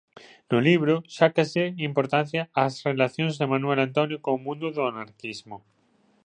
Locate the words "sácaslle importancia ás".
1.21-2.73